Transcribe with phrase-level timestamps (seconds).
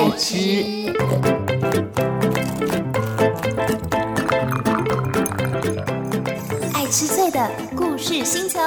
[0.00, 0.34] 爱吃，
[6.72, 8.58] 爱吃脆的故事星球。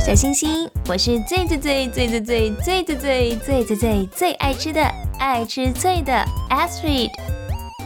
[0.00, 4.82] 小星星，我是最最最最最最最最最最最最最爱吃的
[5.18, 7.10] 爱吃脆的 Astrid。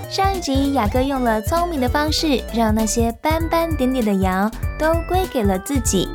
[0.09, 6.09] 上一集雅各用了聪明的方式，让那些斑斑点点的羊都归给了自己。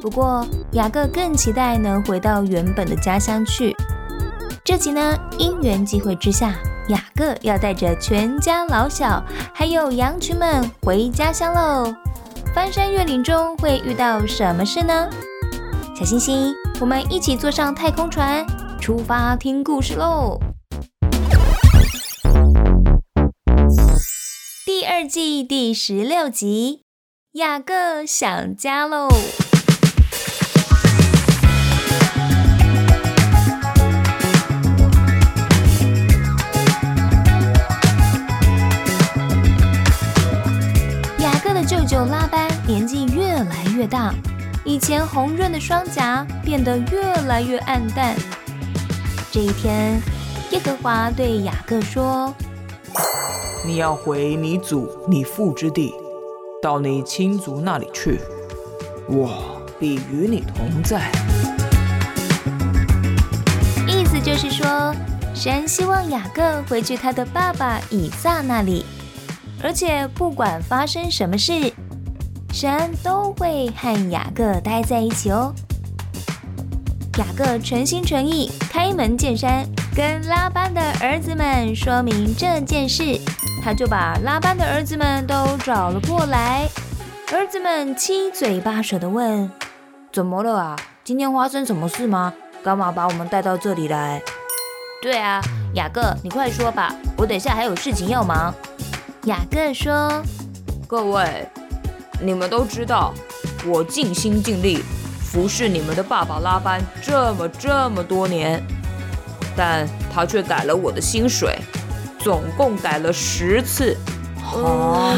[0.00, 3.76] 不过雅各更期待能回到原本的家乡去。
[4.64, 6.54] 这集呢，因缘际会之下，
[6.88, 11.94] 雅各要带着全家老小还有羊群们回家乡喽。
[12.54, 15.08] 翻山越岭中会遇到什么事呢？
[15.98, 18.46] 小星星，我们一起坐上太空船，
[18.80, 20.38] 出发听故事喽！
[24.64, 26.84] 第二季第十六集，
[27.32, 29.08] 雅各想家喽。
[41.18, 44.14] 雅各的舅舅拉班年纪越来越大。
[44.64, 48.14] 以前红润的双颊变得越来越暗淡。
[49.30, 50.00] 这一天，
[50.50, 52.34] 耶和华对雅各说
[53.64, 55.94] ：“你要回你祖你父之地，
[56.62, 58.20] 到你亲族那里去，
[59.08, 61.10] 我必与你同在。”
[63.86, 64.94] 意思就是说，
[65.34, 68.84] 神希望雅各回去他的爸爸以撒那里，
[69.62, 71.72] 而且不管发生什么事。
[72.52, 75.54] 神都会和雅各待在一起哦。
[77.18, 83.20] 雅各诚心诚意开门见山跟拉班的儿子们说明这件事，
[83.62, 86.68] 他就把拉班的儿子们都找了过来。
[87.32, 89.50] 儿子们七嘴八舌的问
[90.12, 90.76] ：“怎么了啊？
[91.04, 92.32] 今天发生什么事吗？
[92.62, 94.22] 干嘛把我们带到这里来
[95.02, 95.40] ？”“对啊，
[95.74, 98.54] 雅各，你快说吧，我等下还有事情要忙。”
[99.26, 100.22] 雅各说
[100.86, 101.48] ：“各位。”
[102.20, 103.14] 你们都知道，
[103.66, 104.82] 我尽心尽力
[105.20, 108.62] 服侍你们的爸爸拉班这么这么多年，
[109.56, 111.58] 但他却改了我的薪水，
[112.18, 113.96] 总共改了十次。
[114.42, 115.14] 啊，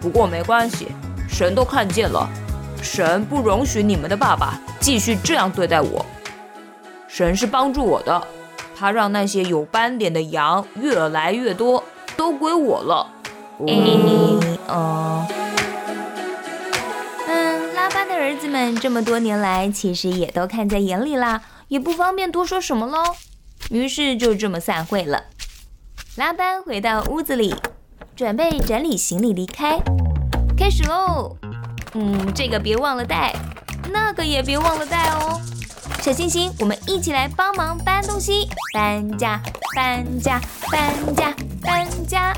[0.00, 0.88] 不过没关系，
[1.28, 2.28] 神都看见了，
[2.82, 6.04] 神不容许你们的爸爸继续这样对待我。
[7.08, 8.22] 神是帮助我的，
[8.76, 11.82] 他让那些有斑点的羊越来越多，
[12.16, 13.06] 都归我了。
[14.66, 15.26] 哦，
[17.28, 23.02] 嗯，拉班的儿子们这么多年来，其实也都看在眼里啦，也不方便多说什么喽。
[23.70, 25.24] 于是就这么散会了。
[26.16, 27.54] 拉班回到屋子里，
[28.16, 29.78] 准备整理行李离开。
[30.56, 31.36] 开始喽！
[31.94, 33.34] 嗯，这个别忘了带，
[33.90, 35.40] 那个也别忘了带哦。
[36.00, 39.40] 小星星，我们一起来帮忙搬东西，搬家，
[39.74, 40.40] 搬家，
[40.70, 42.34] 搬家，搬家。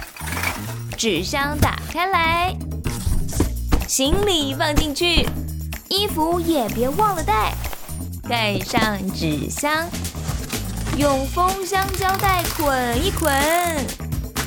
[0.96, 2.56] 纸箱打开来，
[3.86, 5.28] 行李放进去，
[5.90, 7.52] 衣服也别忘了带，
[8.26, 9.86] 盖上纸箱，
[10.96, 13.30] 用封箱胶带捆一捆，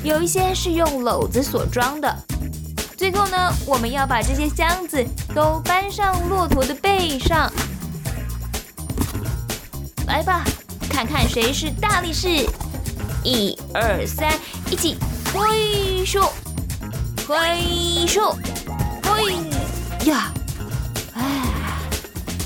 [0.03, 2.11] 有一些是用篓子所装的。
[2.97, 5.05] 最后呢，我们要把这些箱子
[5.35, 7.51] 都搬上骆驼的背上。
[10.07, 10.43] 来吧，
[10.89, 12.27] 看看谁是大力士！
[13.23, 14.33] 一二三，
[14.71, 14.97] 一起！
[15.31, 16.33] 挥手，
[17.29, 18.35] 挥手，
[19.03, 19.35] 嘿
[20.09, 20.33] 呀！
[21.13, 21.23] 哎，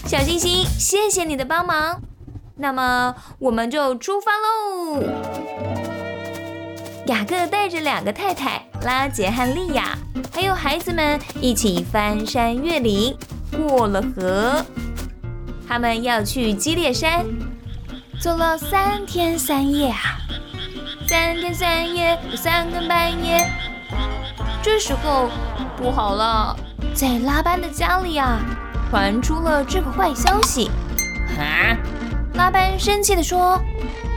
[0.05, 2.01] 小星星，谢谢你的帮忙。
[2.57, 5.01] 那么我们就出发喽。
[7.05, 9.97] 雅各带着两个太太拉杰和利亚，
[10.33, 13.17] 还有孩子们一起翻山越岭，
[13.51, 14.65] 过了河。
[15.65, 17.25] 他们要去基列山，
[18.19, 20.17] 走了三天三夜啊。
[21.07, 23.49] 三天三夜，三更半夜。
[24.63, 25.29] 这时候
[25.75, 26.55] 不好了，
[26.93, 28.39] 在拉班的家里啊，
[28.89, 30.71] 传出了这个坏消息。
[31.37, 31.75] 啊！
[32.35, 33.59] 拉班生气地说：“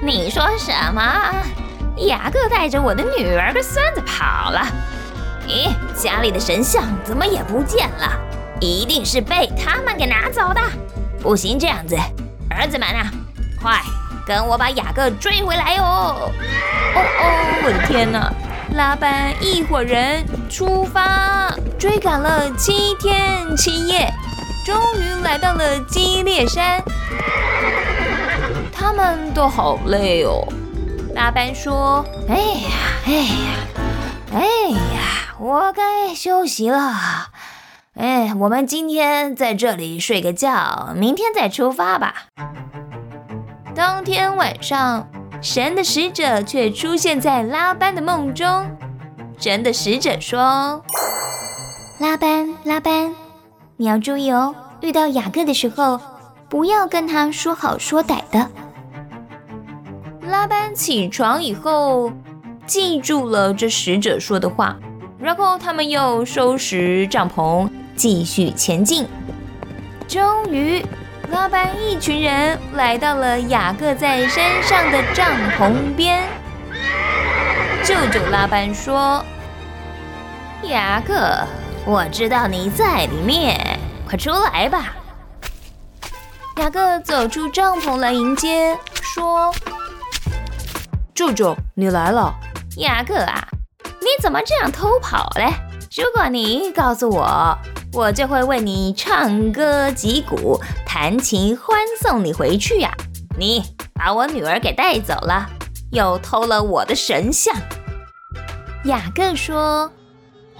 [0.01, 1.03] 你说什么？
[2.07, 4.65] 雅各带着我的女儿跟孙子跑了？
[5.49, 5.69] 咦，
[6.01, 8.13] 家里的神像怎么也不见了？
[8.61, 10.61] 一定是被他们给拿走的。
[11.21, 11.97] 不行，这样子，
[12.49, 13.11] 儿子们啊，
[13.61, 13.81] 快！”
[14.25, 15.83] 跟我把雅各追回来哟！
[15.83, 16.33] 哦
[16.95, 18.33] 哦，我的天哪！
[18.77, 24.13] 拉班一伙人出发，追赶了七天七夜，
[24.67, 26.79] 终于来到了基列山。
[28.71, 30.47] 他们都好累哦。
[31.15, 32.71] 拉班说：“哎呀，
[33.07, 33.31] 哎呀，
[34.35, 37.31] 哎呀，我该休息了。
[37.95, 42.27] 哎，我们今天在这里睡个觉，明天再出发吧。”
[43.75, 45.09] 当天晚上，
[45.49, 48.69] 神的使者却出现在拉班的梦中。
[49.39, 50.83] 神的使者说
[52.01, 53.15] ：“拉班，拉班，
[53.77, 56.01] 你要注意哦，遇到雅各的时候，
[56.49, 58.51] 不要跟他说好说歹的。”
[60.29, 62.11] 拉班起床以后，
[62.67, 64.77] 记住了这使者说的话，
[65.17, 69.07] 然后他们又收拾帐篷，继续前进。
[70.09, 70.85] 终于，
[71.31, 75.27] 拉班一群人来到了雅各在山上的帐
[75.59, 76.23] 篷边。
[77.85, 79.25] 舅舅拉班说
[80.65, 81.15] ：“雅各，
[81.85, 83.79] 我知道你在里面，
[84.09, 84.95] 快出来吧。”
[86.59, 89.55] 雅各走出帐篷来迎接，说。
[91.15, 92.35] 舅舅，你来了，
[92.77, 93.49] 雅各啊，
[94.01, 95.53] 你怎么这样偷跑嘞？
[95.97, 97.57] 如果你告诉我，
[97.97, 102.93] 我就会为你唱歌击鼓、弹琴欢送你回去呀。
[103.39, 103.65] 你
[103.95, 105.49] 把我女儿给带走了，
[105.93, 107.57] 又偷了我的神像。
[108.85, 109.91] 雅各说：“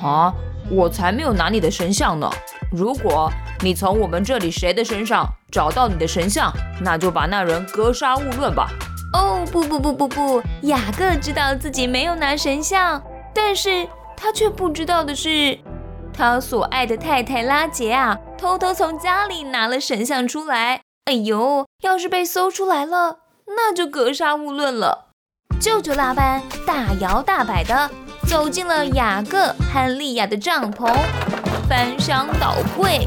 [0.01, 0.33] 啊，
[0.71, 2.31] 我才没有拿你的神像呢。
[2.73, 3.31] 如果
[3.61, 6.51] 你从我们这里谁的身上找到你的神像，
[6.81, 8.71] 那就把那人格杀勿论吧。”
[9.13, 10.43] 哦不不不不不！
[10.63, 13.03] 雅各知道自己没有拿神像，
[13.35, 13.87] 但是
[14.17, 15.59] 他却不知道的是，
[16.17, 20.81] 他所爱的太太拉杰啊，偷偷从家里拿了神像出来。
[21.05, 23.19] 哎呦，要是被搜出来了，
[23.49, 25.09] 那就格杀勿论了。
[25.61, 27.91] 舅舅拉班大摇大摆的
[28.27, 30.93] 走进了雅各和利亚的帐篷，
[31.69, 33.07] 翻箱倒柜，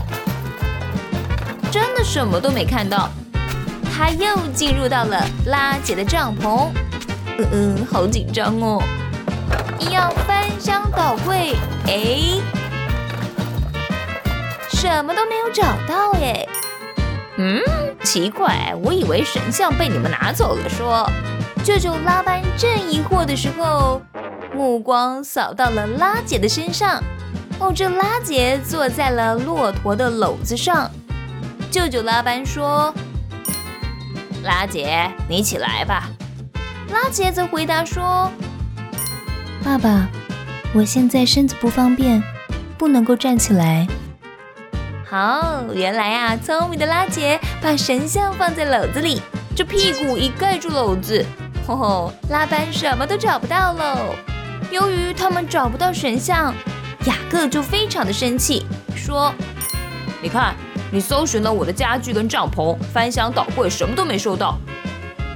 [1.71, 3.09] 真的什么都没看到。
[3.91, 6.69] 他又进入到了拉杰的帐篷，
[7.37, 8.81] 嗯嗯，好紧张哦！
[9.91, 11.53] 要翻箱倒柜，
[11.87, 12.39] 哎，
[14.79, 16.47] 什么都没有找到耶。
[17.37, 17.61] 嗯，
[18.01, 20.69] 奇怪，我以为神像被你们拿走了。
[20.69, 21.05] 说，
[21.65, 24.01] 舅舅拉班正疑惑的时候，
[24.55, 27.03] 目光扫到了拉姐的身上。
[27.59, 30.89] 哦，这拉姐坐在了骆驼的篓子上。
[31.69, 32.93] 舅舅拉班说。
[34.45, 36.09] 拉姐，你起来吧。
[36.93, 38.31] 拉姐则回答说
[39.61, 40.07] ：“爸爸，
[40.73, 42.23] 我现在身子不方便，
[42.77, 43.85] 不能够站起来。”
[45.09, 49.19] 好，原来啊，聪明的拉姐把神像放在篓子里，
[49.55, 51.25] 这屁股一盖住篓子，
[51.65, 54.13] 吼吼，拉班什么都找不到喽。
[54.69, 56.53] 由于他们找不到神像，
[57.05, 59.33] 雅各就非常的生气，说
[60.21, 60.55] ：“你看。”
[60.91, 64.57] 你搜寻了我的家具跟帐篷，翻箱倒柜，什么都没收到。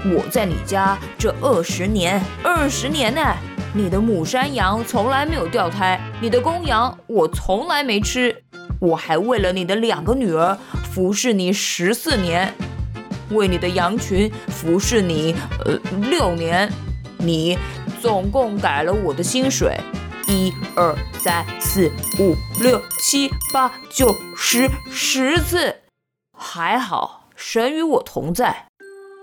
[0.04, 3.22] 我在你家这二十年，二十年呢，
[3.72, 8.36] 你的母山羊从来没有掉胎，你的公羊我从来没吃。
[8.84, 10.58] 我还为了你的两个女儿
[10.92, 12.54] 服侍你十四年，
[13.30, 15.34] 为你的羊群服侍你
[15.64, 16.70] 呃六年，
[17.20, 17.58] 你
[18.02, 19.80] 总共改了我的薪水。
[20.28, 21.90] 一二三四
[22.20, 25.76] 五六七八九十十次，
[26.38, 28.68] 还好神与我同在，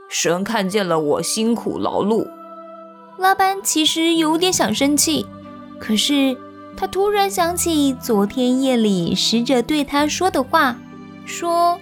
[0.08, 2.26] 神看见了我辛苦劳碌。
[3.18, 5.26] 拉班其实有点想生气，
[5.78, 6.38] 可是
[6.80, 10.74] 他突然想起昨天夜里使者对他说的话，
[11.26, 11.78] 说：“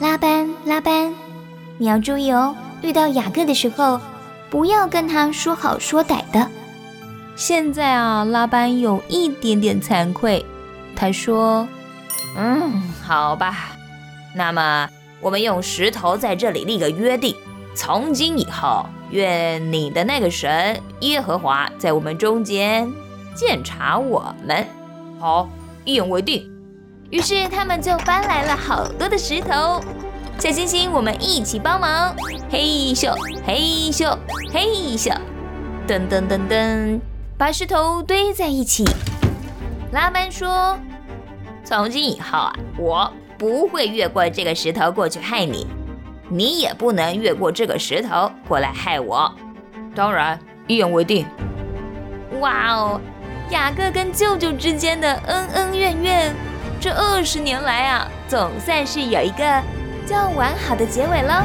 [0.00, 1.12] 拉班，拉班，
[1.76, 4.00] 你要注意哦，遇到雅各的时候，
[4.48, 6.48] 不要跟他说好说歹的。”
[7.36, 10.42] 现在啊，拉班有一点点惭愧。
[10.96, 11.68] 他说
[12.38, 13.76] ：“嗯，好吧，
[14.34, 14.88] 那么
[15.20, 17.36] 我们用石头在这里立个约定，
[17.74, 22.90] 从今以后，愿你的那个神耶和华在我们中间
[23.34, 24.66] 监察我们。”
[25.18, 25.48] 好，
[25.84, 26.50] 一言为定。
[27.10, 29.80] 于是他们就搬来了好多的石头。
[30.38, 32.14] 小星星，我们一起帮忙！
[32.50, 33.14] 嘿咻，
[33.46, 34.16] 嘿咻，
[34.52, 35.14] 嘿咻，
[35.86, 36.98] 噔噔噔噔。
[37.38, 38.84] 把石头堆在一起。
[39.92, 40.76] 拉班说
[41.62, 45.66] ：“从今以后啊，我不会越过这个石头过去害你，
[46.28, 49.30] 你也不能越过这个石头过来害我。
[49.94, 51.26] 当然，一言为定。”
[52.40, 53.00] 哇哦，
[53.52, 56.34] 雅各跟舅舅之间的恩恩怨怨，
[56.80, 59.44] 这二十年来啊，总算是有一个
[60.06, 61.44] 较完好的结尾了。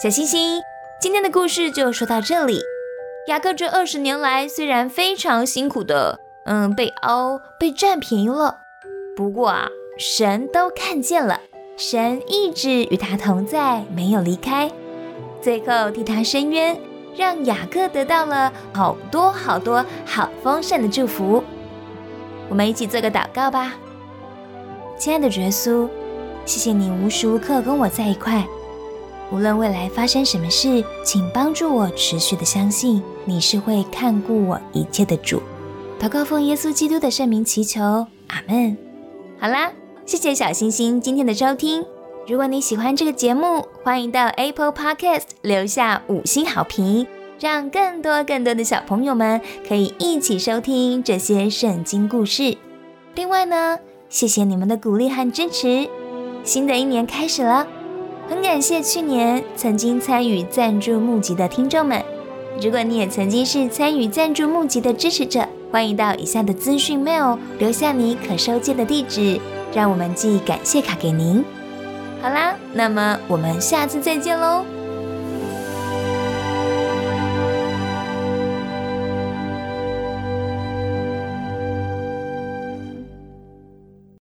[0.00, 0.62] 小星星，
[1.00, 2.60] 今天的故事就说到这里。
[3.26, 8.58] 雅各这二十年来虽然非常辛苦的，嗯，被凹、被占便宜了，
[9.16, 9.66] 不过啊，
[9.98, 11.40] 神都看见了，
[11.76, 14.70] 神一直与他同在，没有离开，
[15.42, 16.80] 最后替他伸冤，
[17.16, 21.42] 让雅各得到了好多好多好丰盛的祝福。
[22.48, 23.74] 我们一起做个祷告吧，
[24.96, 25.88] 亲爱的耶稣，
[26.44, 28.46] 谢谢你无时无刻跟我在一块。
[29.30, 35.42] 无论未来发生什么事，请帮助我持续的相信你是会看顾我一切的主。
[36.00, 37.82] 祷告奉耶稣基督的圣名祈求，
[38.28, 38.76] 阿门。
[39.38, 39.70] 好啦，
[40.06, 41.84] 谢谢小星星今天的收听。
[42.26, 47.06] 如果你喜欢这个节目，欢迎到 Apple Podcast 留下五星好评，
[47.38, 52.56] 让更多更多的小朋友们可以一起收听这些圣经故事。
[53.14, 55.88] 另外呢，谢谢你们的鼓励和支持。
[56.44, 57.66] 新的一年开始了。
[58.28, 62.02] 很感谢去年曾经参与赞助募集的听众们。
[62.60, 69.40] 如果你也曾经是参与赞助募集的支持者，欢迎到以下的资讯 mail 留下你可收件的地址，
[69.74, 71.42] 让我们寄感谢卡给您。
[72.20, 74.77] 好啦，那么我们下次再见喽。